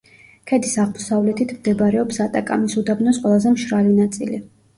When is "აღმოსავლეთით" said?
0.83-1.53